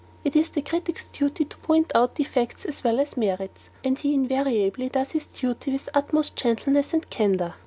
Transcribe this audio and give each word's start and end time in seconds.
It 0.23 0.35
is 0.35 0.49
the 0.49 0.63
critic's 0.63 1.05
duty 1.05 1.45
to 1.45 1.57
point 1.57 1.91
out 1.93 2.15
defects 2.15 2.65
as 2.65 2.83
well 2.83 2.99
as 2.99 3.15
merits, 3.15 3.69
and 3.83 3.99
he 3.99 4.15
invariably 4.15 4.89
does 4.89 5.11
his 5.11 5.27
duty 5.27 5.73
with 5.73 5.89
utmost 5.93 6.35
gentleness 6.35 6.91
and 6.91 7.07
candour. 7.07 7.53